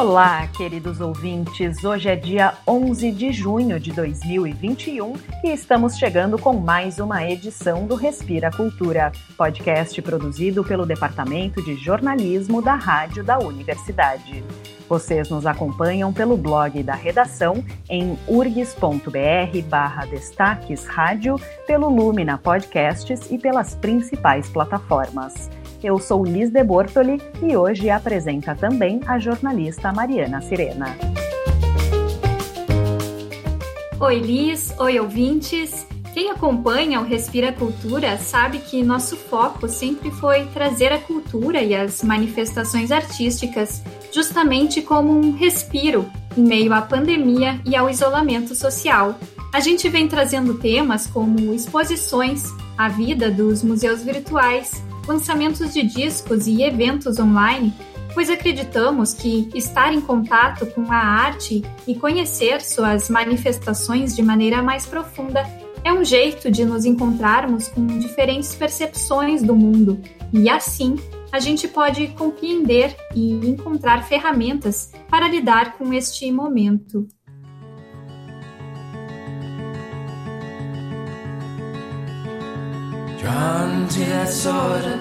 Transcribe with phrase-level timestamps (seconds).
[0.00, 1.84] Olá, queridos ouvintes.
[1.84, 5.12] Hoje é dia 11 de junho de 2021
[5.44, 11.76] e estamos chegando com mais uma edição do Respira Cultura, podcast produzido pelo Departamento de
[11.76, 14.42] Jornalismo da Rádio da Universidade.
[14.88, 21.36] Vocês nos acompanham pelo blog da redação em urgs.br barra destaques rádio,
[21.66, 25.50] pelo Lumina Podcasts e pelas principais plataformas.
[25.82, 30.94] Eu sou Liz de Bortoli e hoje apresenta também a jornalista Mariana Sirena.
[33.98, 34.74] Oi, Liz.
[34.78, 35.86] Oi, ouvintes.
[36.12, 41.74] Quem acompanha o Respira Cultura sabe que nosso foco sempre foi trazer a cultura e
[41.74, 49.18] as manifestações artísticas justamente como um respiro em meio à pandemia e ao isolamento social.
[49.52, 52.44] A gente vem trazendo temas como exposições,
[52.76, 57.74] a vida dos museus virtuais, lançamentos de discos e eventos online,
[58.14, 64.62] pois acreditamos que estar em contato com a arte e conhecer suas manifestações de maneira
[64.62, 65.44] mais profunda
[65.82, 70.00] é um jeito de nos encontrarmos com diferentes percepções do mundo
[70.32, 70.94] e assim
[71.32, 77.06] a gente pode compreender e encontrar ferramentas para lidar com este momento.
[83.30, 84.98] Drawn to that sort of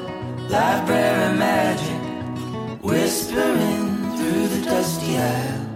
[0.51, 1.99] library magic,
[2.83, 5.69] whispering through the dusty aisles.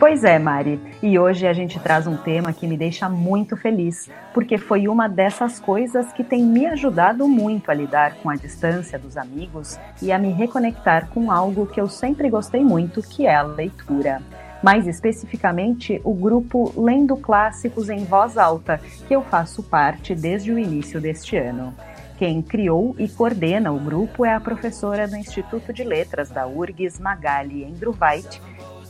[0.00, 4.10] Pois é, Mari, e hoje a gente traz um tema que me deixa muito feliz,
[4.32, 8.98] porque foi uma dessas coisas que tem me ajudado muito a lidar com a distância
[8.98, 13.36] dos amigos e a me reconectar com algo que eu sempre gostei muito, que é
[13.36, 14.20] a leitura
[14.64, 20.58] mais especificamente o grupo Lendo Clássicos em Voz Alta, que eu faço parte desde o
[20.58, 21.74] início deste ano.
[22.16, 26.98] Quem criou e coordena o grupo é a professora do Instituto de Letras da URGS,
[26.98, 28.40] Magali Endruvait,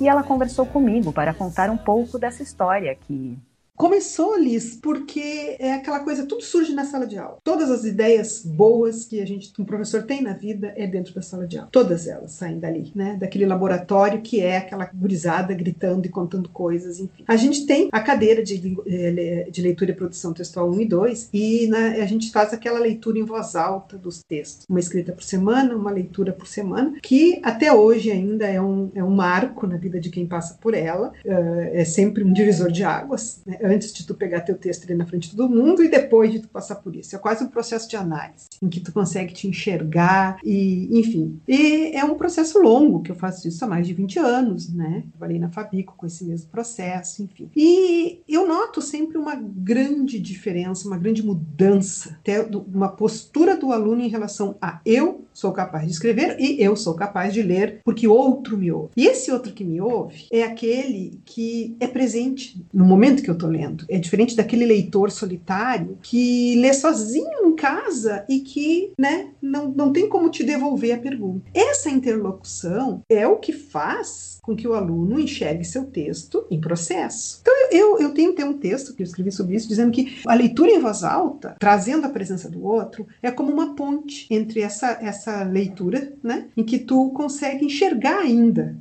[0.00, 3.36] e ela conversou comigo para contar um pouco dessa história que
[3.76, 7.38] Começou, Liz, porque é aquela coisa, tudo surge na sala de aula.
[7.42, 11.20] Todas as ideias boas que a gente, um professor tem na vida é dentro da
[11.20, 11.68] sala de aula.
[11.72, 13.16] Todas elas saem dali, né?
[13.18, 17.24] Daquele laboratório que é aquela gurizada gritando e contando coisas, enfim.
[17.26, 21.30] A gente tem a cadeira de, eh, de leitura e produção textual 1 e 2
[21.32, 24.66] e na, a gente faz aquela leitura em voz alta dos textos.
[24.68, 29.02] Uma escrita por semana, uma leitura por semana, que até hoje ainda é um, é
[29.02, 31.12] um marco na vida de quem passa por ela.
[31.26, 33.63] Uh, é sempre um divisor de águas, né?
[33.64, 36.40] Antes de tu pegar teu texto ali na frente de todo mundo e depois de
[36.40, 37.16] tu passar por isso.
[37.16, 41.40] É quase um processo de análise, em que tu consegue te enxergar e, enfim.
[41.48, 45.04] E é um processo longo, que eu faço isso há mais de 20 anos, né?
[45.10, 47.50] Trabalhei na Fabico com esse mesmo processo, enfim.
[47.56, 54.02] E eu noto sempre uma grande diferença, uma grande mudança, até uma postura do aluno
[54.02, 58.06] em relação a eu sou capaz de escrever e eu sou capaz de ler porque
[58.06, 58.92] outro me ouve.
[58.96, 63.34] E esse outro que me ouve é aquele que é presente no momento que eu
[63.34, 63.84] estou lendo.
[63.88, 69.92] É diferente daquele leitor solitário que lê sozinho em casa e que, né, não, não
[69.92, 71.44] tem como te devolver a pergunta.
[71.54, 77.38] Essa interlocução é o que faz com que o aluno enxergue seu texto em processo.
[77.40, 80.70] Então, eu, eu tenho, um texto que eu escrevi sobre isso, dizendo que a leitura
[80.70, 85.42] em voz alta, trazendo a presença do outro, é como uma ponte entre essa, essa
[85.44, 88.76] leitura, né, em que tu consegue enxergar ainda,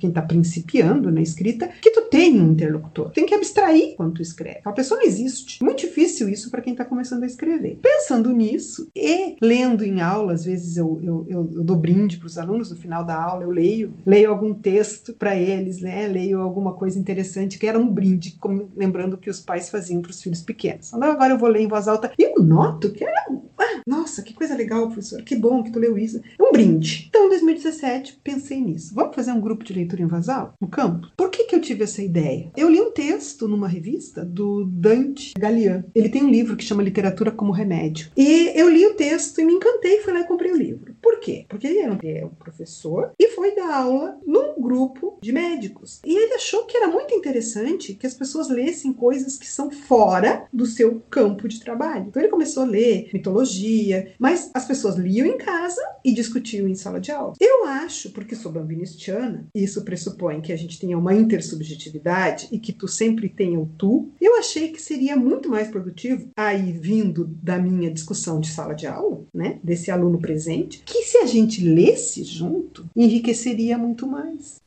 [0.00, 3.10] quem está principiando na escrita, que tu tem um interlocutor.
[3.10, 4.60] Tem que abstrair quando tu escreve.
[4.64, 5.62] A pessoa não existe.
[5.62, 7.78] Muito difícil isso para quem está começando a escrever.
[7.82, 12.26] Pensando nisso e lendo em aula, às vezes eu, eu, eu, eu dou brinde para
[12.26, 16.40] os alunos no final da aula, eu leio, leio algum texto para eles, né, leio
[16.40, 20.22] alguma coisa interessante que era um brinde como, lembrando que os pais faziam para os
[20.22, 20.92] filhos pequenos.
[20.92, 23.26] Então, agora eu vou ler em voz alta e eu noto que era.
[23.62, 25.22] Ah, nossa, que coisa legal, professor.
[25.22, 26.20] Que bom que tu leu isso.
[26.38, 27.06] É um brinde.
[27.08, 28.92] Então, em 2017, pensei nisso.
[28.92, 31.08] Vamos fazer um grupo de leitura em voz alta no campo?
[31.16, 32.50] Por que, que eu tive essa ideia?
[32.56, 35.84] Eu li um texto numa revista do Dante Gallian.
[35.94, 38.10] Ele tem um livro que chama Literatura como Remédio.
[38.16, 40.91] E eu li o texto e me encantei, fui lá e comprei o livro.
[41.02, 41.44] Por quê?
[41.48, 46.00] Porque ele é um professor e foi dar aula num grupo de médicos.
[46.04, 50.46] E ele achou que era muito interessante que as pessoas lessem coisas que são fora
[50.52, 52.06] do seu campo de trabalho.
[52.08, 56.74] Então ele começou a ler mitologia, mas as pessoas liam em casa e discutiam em
[56.74, 57.34] sala de aula.
[57.40, 62.72] Eu acho, porque sou bambinistiana, isso pressupõe que a gente tenha uma intersubjetividade e que
[62.72, 67.58] tu sempre tenha o tu, eu achei que seria muito mais produtivo, aí vindo da
[67.58, 72.22] minha discussão de sala de aula, né, desse aluno presente, que se a gente lesse
[72.22, 74.60] junto, enriqueceria muito mais.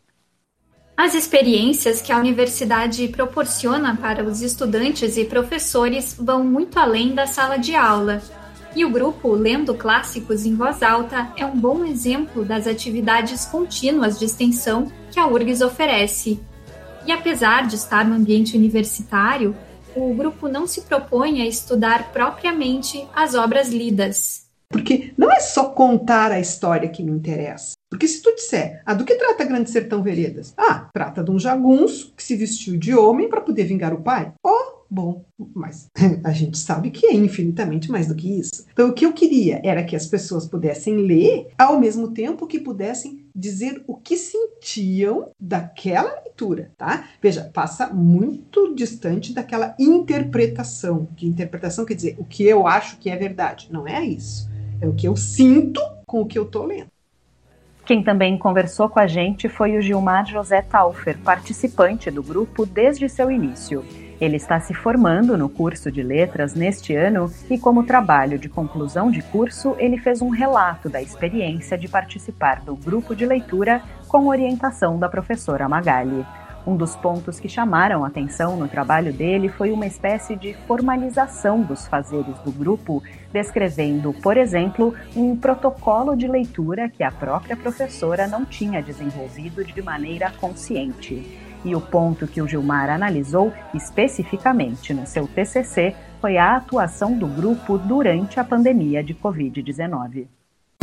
[0.97, 7.27] As experiências que a universidade proporciona para os estudantes e professores vão muito além da
[7.27, 8.23] sala de aula.
[8.75, 14.17] E o grupo Lendo Clássicos em Voz Alta é um bom exemplo das atividades contínuas
[14.17, 16.39] de extensão que a URGS oferece.
[17.05, 19.55] E apesar de estar no ambiente universitário,
[19.95, 24.44] o grupo não se propõe a estudar propriamente as obras lidas.
[24.69, 27.73] Porque não é só contar a história que me interessa.
[27.89, 30.53] Porque se tu disser, ah, do que trata Grande Sertão Veredas?
[30.57, 34.33] Ah, trata de um jagunço que se vestiu de homem para poder vingar o pai.
[34.43, 35.87] Oh, Bom, mas
[36.23, 38.65] a gente sabe que é infinitamente mais do que isso.
[38.71, 42.59] Então, o que eu queria era que as pessoas pudessem ler, ao mesmo tempo que
[42.59, 47.09] pudessem dizer o que sentiam daquela leitura, tá?
[47.21, 51.07] Veja, passa muito distante daquela interpretação.
[51.15, 53.67] Que interpretação quer dizer o que eu acho que é verdade.
[53.71, 54.49] Não é isso.
[54.81, 56.87] É o que eu sinto com o que eu estou lendo.
[57.85, 63.07] Quem também conversou com a gente foi o Gilmar José Taufer, participante do grupo desde
[63.07, 63.85] seu início.
[64.19, 69.11] Ele está se formando no curso de letras neste ano e, como trabalho de conclusão
[69.11, 74.27] de curso, ele fez um relato da experiência de participar do grupo de leitura com
[74.27, 76.25] orientação da professora Magali.
[76.65, 81.85] Um dos pontos que chamaram atenção no trabalho dele foi uma espécie de formalização dos
[81.85, 88.43] fazeres do grupo, descrevendo, por exemplo, um protocolo de leitura que a própria professora não
[88.43, 91.39] tinha desenvolvido de maneira consciente.
[91.63, 97.27] E o ponto que o Gilmar analisou especificamente no seu TCC foi a atuação do
[97.27, 100.27] grupo durante a pandemia de Covid-19.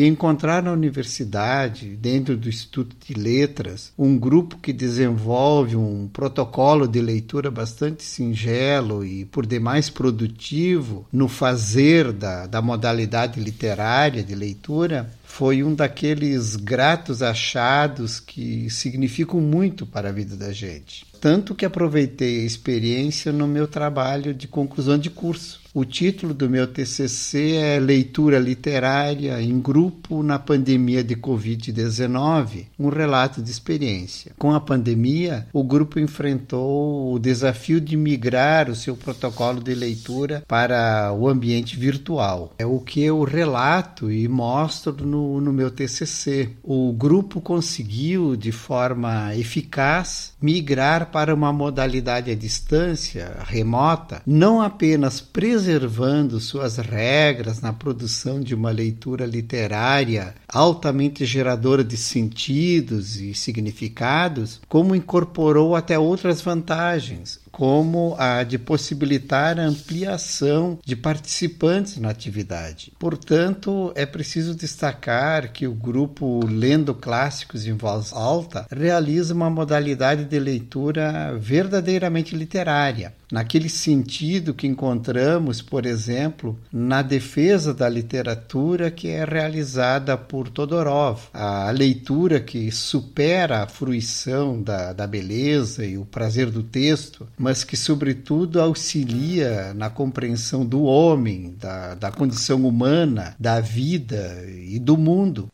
[0.04, 7.00] Encontrar na universidade, dentro do Instituto de Letras, um grupo que desenvolve um protocolo de
[7.00, 15.08] leitura bastante singelo e, por demais, produtivo no fazer da, da modalidade literária de leitura,
[15.22, 21.06] foi um daqueles gratos achados que significam muito para a vida da gente.
[21.20, 26.50] Tanto que aproveitei a experiência no meu trabalho de conclusão de curso o título do
[26.50, 34.32] meu TCC é Leitura Literária em Grupo na Pandemia de Covid-19, um relato de experiência.
[34.38, 40.44] Com a pandemia, o grupo enfrentou o desafio de migrar o seu protocolo de leitura
[40.46, 42.52] para o ambiente virtual.
[42.58, 46.50] É o que eu relato e mostro no, no meu TCC.
[46.62, 55.20] O grupo conseguiu, de forma eficaz, migrar para uma modalidade à distância, remota, não apenas
[55.20, 63.32] preservando preservando suas regras na produção de uma leitura literária altamente geradora de sentidos e
[63.32, 72.08] significados, como incorporou até outras vantagens, como a de possibilitar a ampliação de participantes na
[72.08, 72.92] atividade.
[72.98, 80.24] Portanto, é preciso destacar que o grupo Lendo Clássicos em Voz Alta realiza uma modalidade
[80.24, 89.08] de leitura verdadeiramente literária, naquele sentido que encontramos, por exemplo, na defesa da literatura que
[89.08, 96.06] é realizada por Todorov, a leitura que supera a fruição da, da beleza e o
[96.06, 103.34] prazer do texto mas que, sobretudo, auxilia na compreensão do homem, da, da condição humana,
[103.36, 105.48] da vida e do mundo.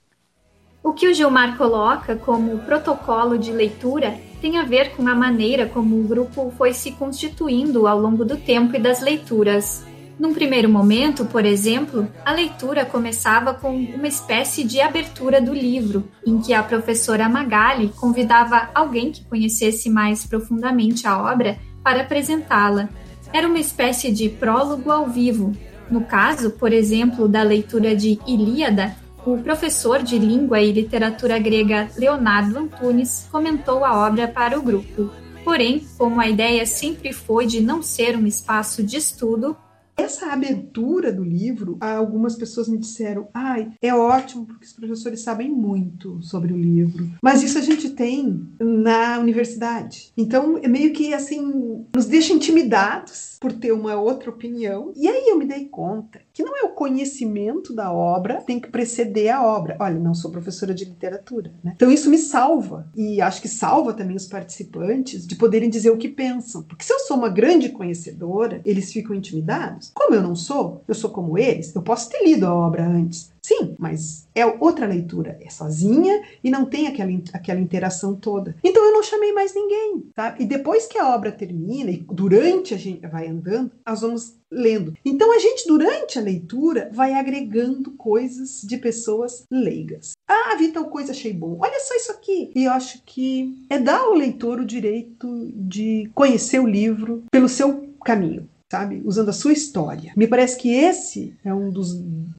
[0.82, 5.64] O que o Gilmar coloca como protocolo de leitura tem a ver com a maneira
[5.64, 9.82] como o grupo foi se constituindo ao longo do tempo e das leituras.
[10.18, 16.04] Num primeiro momento, por exemplo, a leitura começava com uma espécie de abertura do livro,
[16.26, 21.56] em que a professora Magali convidava alguém que conhecesse mais profundamente a obra
[21.88, 22.90] para apresentá-la.
[23.32, 25.56] Era uma espécie de prólogo ao vivo.
[25.90, 31.88] No caso, por exemplo, da leitura de Ilíada, o professor de língua e literatura grega
[31.96, 35.10] Leonardo Antunes comentou a obra para o grupo.
[35.42, 39.56] Porém, como a ideia sempre foi de não ser um espaço de estudo,
[39.98, 45.50] essa abertura do livro, algumas pessoas me disseram: ai, é ótimo porque os professores sabem
[45.50, 47.10] muito sobre o livro.
[47.22, 50.12] Mas isso a gente tem na universidade.
[50.16, 54.92] Então, é meio que assim, nos deixa intimidados por ter uma outra opinião.
[54.96, 58.60] E aí eu me dei conta que não é o conhecimento da obra que tem
[58.60, 59.76] que preceder a obra.
[59.80, 61.72] Olha, não sou professora de literatura, né?
[61.74, 65.96] Então isso me salva e acho que salva também os participantes de poderem dizer o
[65.96, 69.87] que pensam, porque se eu sou uma grande conhecedora, eles ficam intimidados.
[69.94, 73.30] Como eu não sou, eu sou como eles, eu posso ter lido a obra antes,
[73.48, 75.38] Sim, mas é outra leitura.
[75.40, 78.54] É sozinha e não tem aquela, aquela interação toda.
[78.62, 80.36] Então eu não chamei mais ninguém, tá?
[80.38, 84.92] E depois que a obra termina e durante a gente vai andando, nós vamos lendo.
[85.02, 90.12] Então a gente durante a leitura vai agregando coisas de pessoas leigas.
[90.28, 91.56] Ah, vi tal coisa, achei bom.
[91.58, 92.50] Olha só isso aqui.
[92.54, 97.48] E eu acho que é dar ao leitor o direito de conhecer o livro pelo
[97.48, 99.00] seu caminho sabe?
[99.04, 100.12] Usando a sua história.
[100.14, 101.98] Me parece que esse é um dos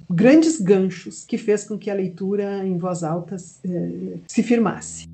[0.09, 5.09] grandes ganchos que fez com que a leitura em voz alta eh, se firmasse.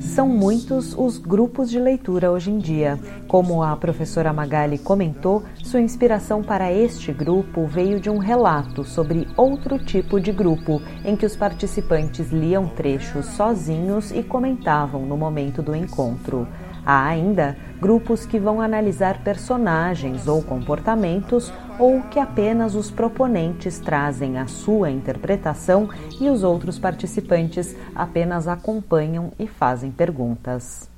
[0.00, 3.00] São muitos os grupos de leitura hoje em dia.
[3.26, 9.26] Como a professora Magali comentou, sua inspiração para este grupo veio de um relato sobre
[9.34, 15.62] outro tipo de grupo, em que os participantes liam trechos sozinhos e comentavam no momento
[15.62, 16.46] do encontro.
[16.86, 24.38] Há ainda grupos que vão analisar personagens ou comportamentos ou que apenas os proponentes trazem
[24.38, 25.88] a sua interpretação
[26.20, 30.93] e os outros participantes apenas acompanham e fazem perguntas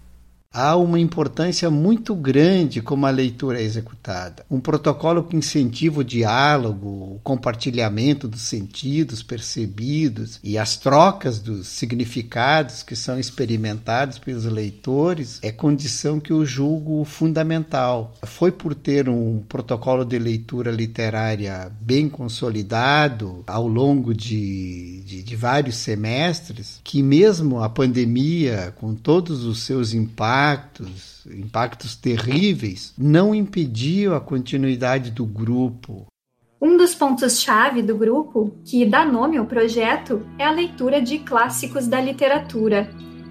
[0.56, 4.42] há uma importância muito grande como a leitura é executada.
[4.50, 11.66] Um protocolo que incentiva o diálogo, o compartilhamento dos sentidos percebidos e as trocas dos
[11.68, 18.14] significados que são experimentados pelos leitores é condição que eu julgo fundamental.
[18.24, 25.36] Foi por ter um protocolo de leitura literária bem consolidado ao longo de, de, de
[25.36, 33.34] vários semestres que mesmo a pandemia, com todos os seus impactos, impactos, impactos terríveis, não
[33.34, 36.06] impediu a continuidade do grupo.
[36.60, 41.86] Um dos pontos-chave do grupo, que dá nome ao projeto, é a leitura de clássicos
[41.88, 42.88] da literatura.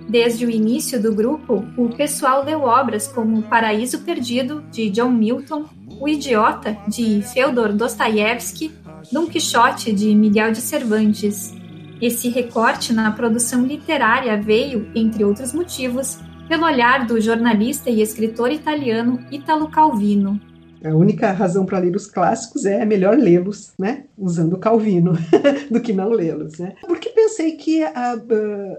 [0.10, 5.66] Desde o início do grupo, o pessoal leu obras como Paraíso Perdido, de John Milton,
[6.00, 8.72] O Idiota, de Fyodor Dostoiévski,
[9.12, 11.54] Dom Quixote, de Miguel de Cervantes.
[12.02, 18.52] Esse recorte na produção literária veio, entre outros motivos, pelo olhar do jornalista e escritor
[18.52, 20.40] italiano Italo Calvino.
[20.84, 24.04] A única razão para ler os clássicos é melhor lê-los, né?
[24.16, 25.14] Usando Calvino,
[25.72, 26.75] do que não lê-los, né?
[27.36, 28.18] Pensei que a,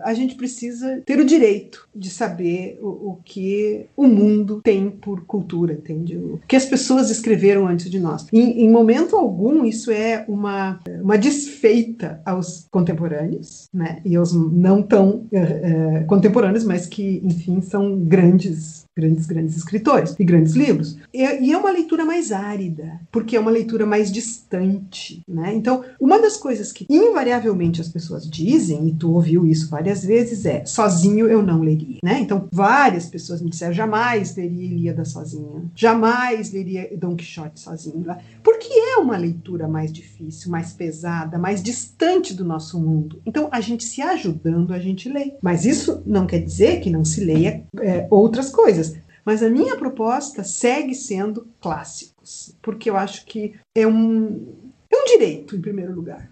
[0.03, 5.25] a, gente precisa ter o direito de saber o, o, que o mundo tem por
[5.27, 6.17] cultura, entende?
[6.17, 8.27] O que as pessoas escreveram antes de nós.
[8.33, 14.01] Em, em momento algum, isso é uma, uma desfeita aos contemporâneos, né?
[14.05, 20.17] E aos não tão uh, uh, contemporâneos, mas que, enfim, são grandes grandes, grandes escritores
[20.19, 20.97] e grandes livros.
[21.13, 25.55] E, é uma leitura mais árida, porque é uma leitura mais distante, né?
[25.55, 30.47] Então, uma das coisas que invariavelmente as pessoas dizem, e tu ouviu isso várias vezes,
[30.47, 32.19] é sozinho eu não leria, né?
[32.21, 38.05] Então, várias pessoas me disseram, jamais leria Ilíada sozinha, jamais leria Dom Quixote sozinho,
[38.43, 43.21] porque é uma leitura mais difícil, mais pesada, mais distante do nosso mundo.
[43.27, 45.35] Então, a gente se ajudando, a gente lê.
[45.43, 48.86] Mas isso não quer dizer que não se leia é, outras coisas
[49.27, 55.05] mas a minha proposta segue sendo clássicos, porque eu acho que é um, é um
[55.05, 56.31] direito, em primeiro lugar.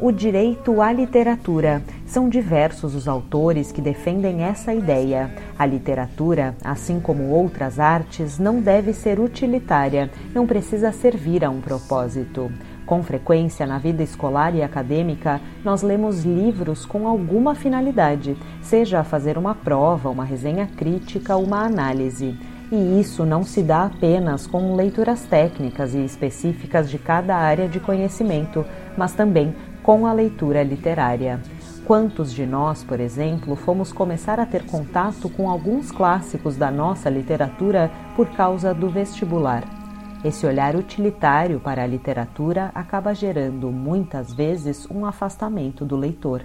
[0.00, 1.82] O direito à literatura.
[2.06, 5.30] São diversos os autores que defendem essa ideia.
[5.58, 11.60] A literatura, assim como outras artes, não deve ser utilitária, não precisa servir a um
[11.60, 12.50] propósito.
[12.90, 19.38] Com frequência, na vida escolar e acadêmica, nós lemos livros com alguma finalidade, seja fazer
[19.38, 22.36] uma prova, uma resenha crítica, uma análise.
[22.72, 27.78] E isso não se dá apenas com leituras técnicas e específicas de cada área de
[27.78, 28.66] conhecimento,
[28.96, 29.54] mas também
[29.84, 31.38] com a leitura literária.
[31.86, 37.08] Quantos de nós, por exemplo, fomos começar a ter contato com alguns clássicos da nossa
[37.08, 39.79] literatura por causa do vestibular?
[40.22, 46.42] Esse olhar utilitário para a literatura acaba gerando, muitas vezes, um afastamento do leitor.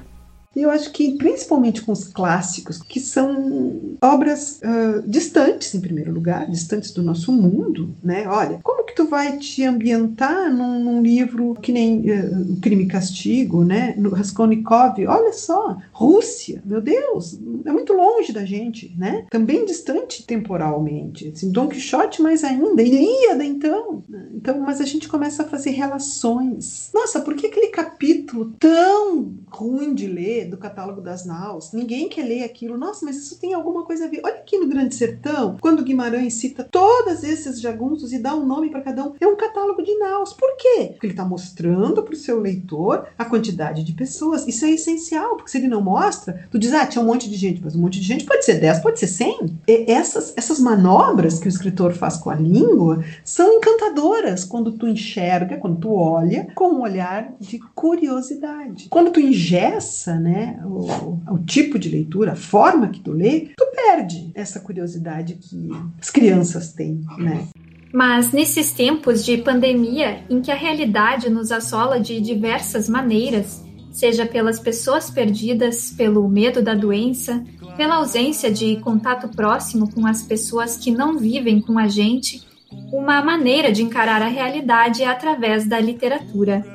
[0.56, 6.12] E eu acho que, principalmente com os clássicos, que são obras uh, distantes, em primeiro
[6.12, 8.26] lugar, distantes do nosso mundo, né?
[8.28, 12.88] Olha, como que tu vai te ambientar num, num livro que nem uh, Crime e
[12.88, 13.94] Castigo, né?
[13.98, 19.26] No Raskolnikov, olha só, Rússia, meu Deus, é muito longe da gente, né?
[19.30, 21.32] Também distante temporalmente.
[21.36, 24.04] Assim, Don Quixote mais ainda, Ilíada, então.
[24.08, 24.28] Né?
[24.34, 26.92] Então, mas a gente começa a fazer relações.
[26.94, 32.24] Nossa, por que aquele capítulo tão ruim de ler, do catálogo das Naus, ninguém quer
[32.24, 32.78] ler aquilo.
[32.78, 34.22] Nossa, mas isso tem alguma coisa a ver.
[34.24, 38.70] Olha aqui no Grande Sertão, quando Guimarães cita todos esses jagunços e dá um nome
[38.70, 40.34] para cada um, é um catálogo de Naus.
[40.34, 40.90] Por quê?
[40.92, 44.48] Porque ele está mostrando para o seu leitor a quantidade de pessoas.
[44.48, 47.36] Isso é essencial, porque se ele não mostra, tu diz, ah, tinha um monte de
[47.36, 49.60] gente, mas um monte de gente pode ser 10, pode ser 100.
[49.68, 54.88] E essas, essas manobras que o escritor faz com a língua são encantadoras quando tu
[54.88, 58.88] enxerga, quando tu olha com um olhar de curiosidade.
[58.90, 63.66] Quando tu ingessa, né, o, o tipo de leitura, a forma que tu lê, tu
[63.76, 67.48] perde essa curiosidade que as crianças têm, né?
[67.94, 74.26] Mas nesses tempos de pandemia, em que a realidade nos assola de diversas maneiras, seja
[74.26, 77.42] pelas pessoas perdidas, pelo medo da doença,
[77.78, 82.46] pela ausência de contato próximo com as pessoas que não vivem com a gente,
[82.92, 86.75] uma maneira de encarar a realidade é através da literatura.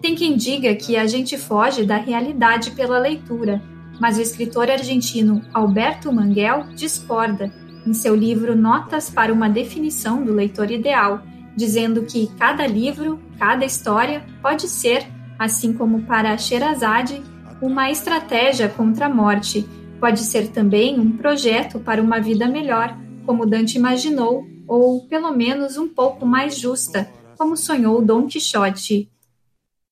[0.00, 3.60] Tem quem diga que a gente foge da realidade pela leitura,
[4.00, 7.52] mas o escritor argentino Alberto Manguel discorda
[7.84, 11.22] em seu livro Notas para uma Definição do Leitor Ideal,
[11.56, 15.04] dizendo que cada livro, cada história pode ser,
[15.36, 17.20] assim como para Sherazade,
[17.60, 19.66] uma estratégia contra a morte,
[19.98, 25.76] pode ser também um projeto para uma vida melhor, como Dante imaginou, ou pelo menos
[25.76, 29.10] um pouco mais justa, como sonhou Dom Quixote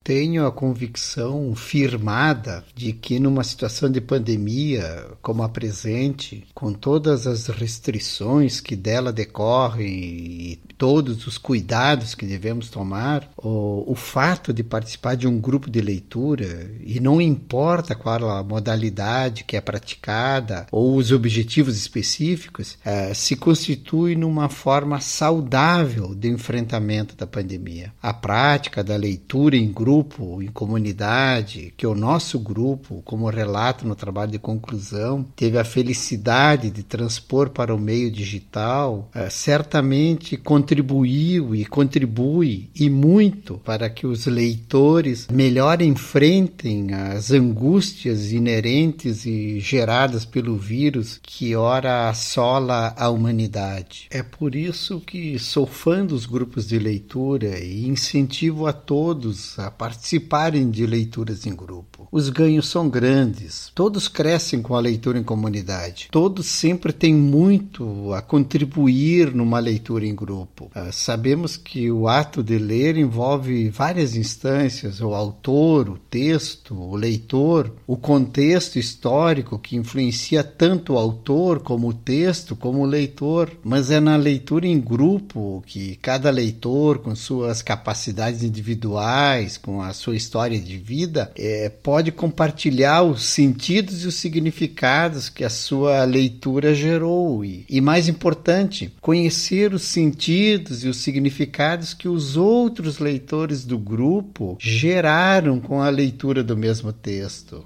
[0.07, 7.27] tenho a convicção firmada de que numa situação de pandemia como a presente, com todas
[7.27, 14.53] as restrições que dela decorrem e todos os cuidados que devemos tomar, o, o fato
[14.53, 19.61] de participar de um grupo de leitura, e não importa qual a modalidade que é
[19.61, 27.91] praticada ou os objetivos específicos, é, se constitui numa forma saudável de enfrentamento da pandemia.
[28.01, 33.95] A prática da leitura em grupo, em comunidade, que o nosso grupo, como relato no
[33.95, 40.66] trabalho de conclusão, teve a felicidade de transpor para o meio digital, é, certamente contribuiu
[40.67, 49.61] contribuiu e contribui e muito para que os leitores melhor enfrentem as angústias inerentes e
[49.61, 54.07] geradas pelo vírus que ora assola a humanidade.
[54.11, 59.71] É por isso que sou fã dos grupos de leitura e incentivo a todos a
[59.71, 61.96] participarem de leituras em grupo.
[62.11, 68.13] Os ganhos são grandes, todos crescem com a leitura em comunidade, todos sempre têm muito
[68.13, 70.71] a contribuir numa leitura em grupo.
[70.75, 76.95] Uh, sabemos que o ato de ler envolve várias instâncias: o autor, o texto, o
[76.95, 83.51] leitor, o contexto histórico que influencia tanto o autor como o texto, como o leitor.
[83.63, 89.91] Mas é na leitura em grupo que cada leitor, com suas capacidades individuais, com a
[89.93, 96.03] sua história de vida, é, pode compartilhar os sentidos e os significados que a sua
[96.03, 97.43] leitura gerou.
[97.43, 103.77] E, e mais importante, conhecer os sentidos e os significados que os outros leitores do
[103.77, 107.63] grupo geraram com a leitura do mesmo texto.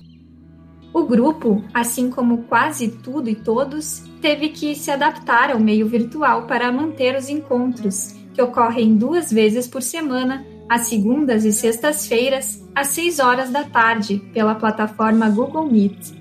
[0.94, 6.48] O grupo, assim como quase tudo e todos, teve que se adaptar ao meio virtual
[6.48, 12.88] para manter os encontros, que ocorrem duas vezes por semana, às segundas e sextas-feiras, às
[12.88, 16.14] 6 horas da tarde, pela plataforma Google Meet.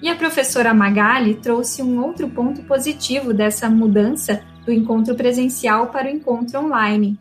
[0.00, 6.06] E a professora Magali trouxe um outro ponto positivo dessa mudança do encontro presencial para
[6.06, 7.18] o encontro online.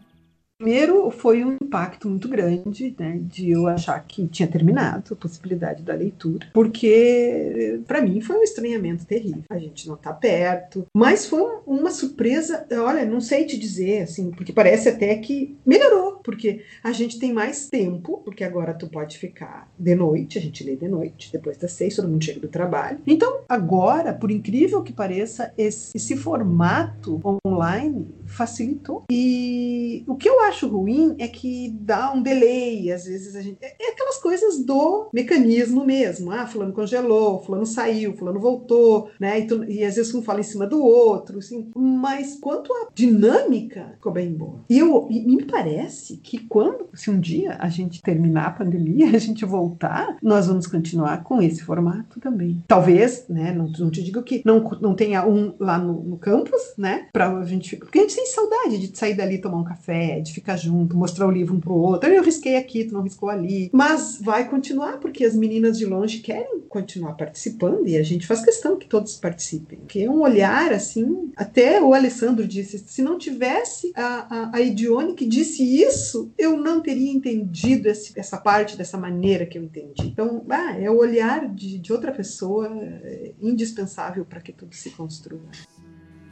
[0.60, 5.84] Primeiro, foi um impacto muito grande, né, de eu achar que tinha terminado a possibilidade
[5.84, 9.44] da leitura, porque para mim foi um estranhamento terrível.
[9.52, 14.32] A gente não tá perto, mas foi uma surpresa, olha, não sei te dizer, assim,
[14.32, 19.20] porque parece até que melhorou, porque a gente tem mais tempo, porque agora tu pode
[19.20, 22.48] ficar de noite, a gente lê de noite, depois das seis, todo mundo chega do
[22.48, 22.98] trabalho.
[23.06, 29.04] Então, agora, por incrível que pareça, esse, esse formato online facilitou.
[29.10, 33.58] E o que eu acho ruim é que dá um delay, às vezes a gente.
[33.62, 36.32] É, é aquelas coisas do mecanismo mesmo.
[36.32, 39.40] Ah, fulano congelou, fulano saiu, fulano voltou, né?
[39.40, 41.72] E, tu, e às vezes um fala em cima do outro, assim.
[41.76, 44.64] Mas quanto à dinâmica, ficou bem boa.
[44.70, 49.10] E, eu, e me parece que quando, se um dia a gente terminar a pandemia,
[49.16, 52.64] a gente voltar, nós vamos continuar com esse formato também.
[52.68, 53.54] Talvez, né?
[53.54, 57.08] Não, não te digo que não, não tenha um lá no, no campus, né?
[57.14, 57.76] Pra a gente.
[57.78, 61.28] Porque a gente tem saudade de sair dali tomar um café, de ficar junto, mostrar
[61.28, 62.10] o livro um pro outro.
[62.10, 63.70] Eu risquei aqui, tu não riscou ali.
[63.72, 68.44] Mas vai continuar, porque as meninas de longe querem continuar participando e a gente faz
[68.44, 69.78] questão que todos participem.
[69.80, 75.14] Porque é um olhar, assim, até o Alessandro disse, se não tivesse a, a, a
[75.16, 80.08] que disse isso, eu não teria entendido esse, essa parte dessa maneira que eu entendi.
[80.08, 82.68] Então, ah, é o olhar de, de outra pessoa
[83.04, 85.52] é indispensável para que tudo se construa.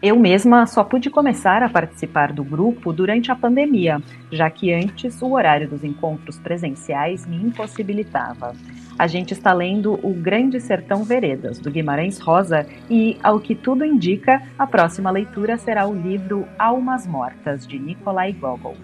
[0.01, 5.21] Eu mesma só pude começar a participar do grupo durante a pandemia, já que antes
[5.21, 8.53] o horário dos encontros presenciais me impossibilitava.
[8.99, 13.85] A gente está lendo O Grande Sertão Veredas, do Guimarães Rosa, e, ao que tudo
[13.85, 18.75] indica, a próxima leitura será o livro Almas Mortas, de Nikolai Gogol.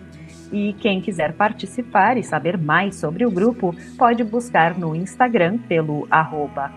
[0.52, 6.08] E quem quiser participar e saber mais sobre o grupo, pode buscar no Instagram pelo
[6.10, 6.72] arroba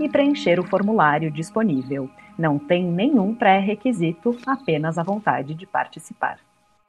[0.00, 2.10] e preencher o formulário disponível.
[2.38, 6.38] Não tem nenhum pré-requisito, apenas a vontade de participar.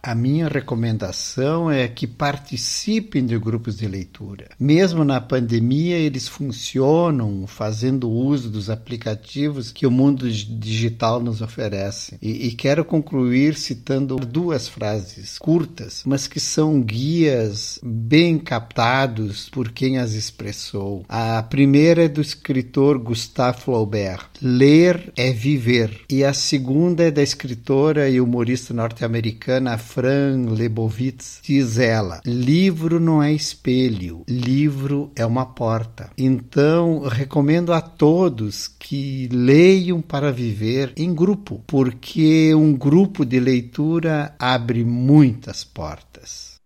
[0.01, 4.47] A minha recomendação é que participem de grupos de leitura.
[4.57, 12.17] Mesmo na pandemia, eles funcionam fazendo uso dos aplicativos que o mundo digital nos oferece.
[12.21, 19.69] E, e quero concluir citando duas frases curtas, mas que são guias bem captados por
[19.69, 21.03] quem as expressou.
[21.09, 26.05] A primeira é do escritor Gustave Flaubert: Ler é viver.
[26.09, 33.23] E a segunda é da escritora e humorista norte-americana Fran Lebowitz, diz ela: livro não
[33.23, 36.11] é espelho, livro é uma porta.
[36.15, 44.35] Então, recomendo a todos que leiam para viver em grupo, porque um grupo de leitura
[44.37, 46.59] abre muitas portas.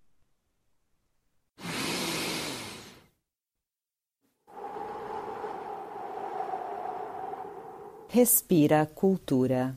[8.10, 9.76] Respira Cultura.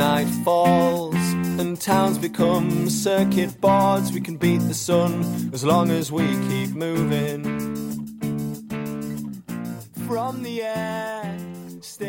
[0.00, 1.14] Night falls
[1.60, 4.10] and towns become circuit boards.
[4.10, 7.44] We can beat the sun as long as we keep moving.
[10.06, 11.36] From the air.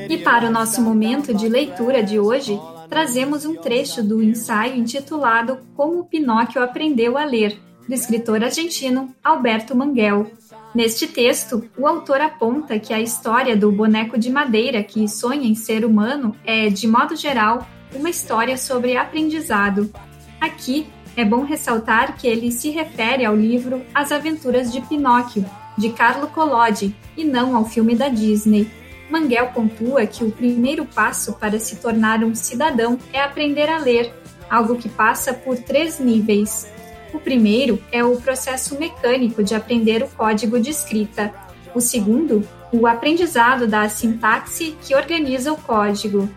[0.10, 2.58] E para o nosso momento de leitura de hoje,
[2.90, 9.76] trazemos um trecho do ensaio intitulado Como Pinóquio Aprendeu a Ler, do escritor argentino Alberto
[9.76, 10.32] Manguel.
[10.74, 15.56] Neste texto, o autor aponta que a história do boneco de madeira que sonha em
[15.56, 19.92] ser humano é, de modo geral, uma história sobre aprendizado.
[20.40, 25.46] Aqui é bom ressaltar que ele se refere ao livro As Aventuras de Pinóquio,
[25.78, 28.70] de Carlo Collodi, e não ao filme da Disney.
[29.10, 34.14] Manguel pontua que o primeiro passo para se tornar um cidadão é aprender a ler,
[34.50, 36.72] algo que passa por três níveis.
[37.14, 41.34] O primeiro é o processo mecânico de aprender o código de escrita.
[41.76, 46.30] O segundo, o aprendizado da sintaxe que organiza o código.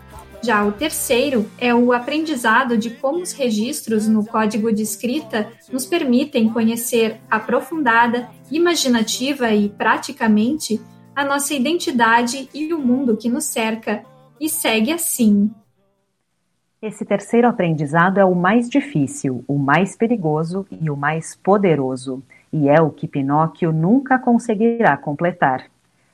[0.45, 5.87] Já o terceiro é o aprendizado de como os registros no código de escrita nos
[5.87, 10.79] permitem conhecer aprofundada, imaginativa e praticamente
[11.15, 14.03] a nossa identidade e o mundo que nos cerca,
[14.39, 15.49] e segue assim.
[16.79, 22.21] Esse terceiro aprendizado é o mais difícil, o mais perigoso e o mais poderoso,
[22.53, 25.65] e é o que Pinóquio nunca conseguirá completar.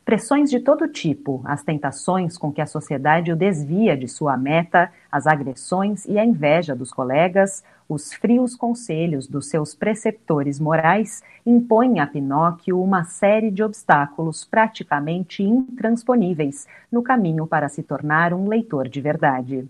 [0.03, 4.91] Pressões de todo tipo, as tentações com que a sociedade o desvia de sua meta,
[5.11, 11.99] as agressões e a inveja dos colegas, os frios conselhos dos seus preceptores morais impõem
[11.99, 18.89] a Pinóquio uma série de obstáculos praticamente intransponíveis no caminho para se tornar um leitor
[18.89, 19.69] de verdade.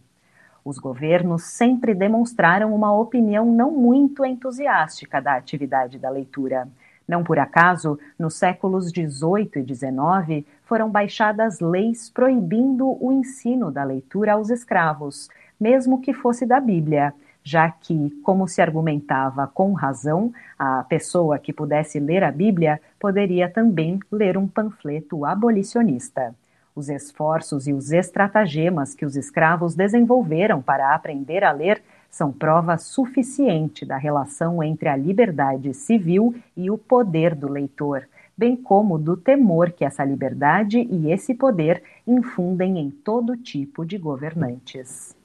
[0.64, 6.70] Os governos sempre demonstraram uma opinião não muito entusiástica da atividade da leitura.
[7.12, 13.84] Não por acaso, nos séculos XVIII e XIX, foram baixadas leis proibindo o ensino da
[13.84, 15.28] leitura aos escravos,
[15.60, 21.52] mesmo que fosse da Bíblia, já que, como se argumentava com razão, a pessoa que
[21.52, 26.34] pudesse ler a Bíblia poderia também ler um panfleto abolicionista.
[26.74, 32.78] Os esforços e os estratagemas que os escravos desenvolveram para aprender a ler são prova
[32.78, 39.16] suficiente da relação entre a liberdade civil e o poder do leitor, bem como do
[39.16, 45.16] temor que essa liberdade e esse poder infundem em todo tipo de governantes.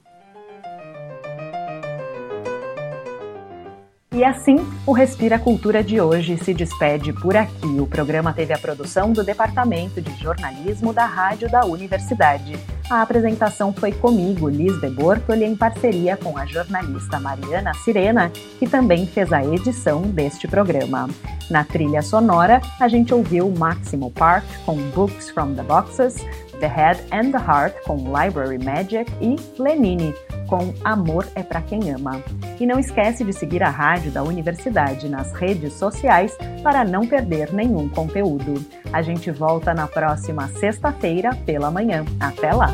[4.13, 7.79] E assim, o Respira Cultura de hoje se despede por aqui.
[7.79, 12.55] O programa teve a produção do Departamento de Jornalismo da Rádio da Universidade.
[12.89, 18.69] A apresentação foi comigo, Liz de Bortoli, em parceria com a jornalista Mariana Sirena, que
[18.69, 21.09] também fez a edição deste programa.
[21.51, 26.25] Na trilha sonora, a gente ouviu Maximo Park com Books from the Boxes,
[26.61, 30.15] The Head and the Heart com Library Magic e Lenine
[30.47, 32.23] com Amor é para quem ama.
[32.59, 37.53] E não esquece de seguir a rádio da universidade nas redes sociais para não perder
[37.53, 38.65] nenhum conteúdo.
[38.93, 42.05] A gente volta na próxima sexta-feira pela manhã.
[42.21, 42.69] Até lá!